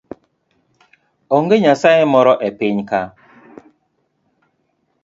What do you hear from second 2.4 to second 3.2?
e pinyka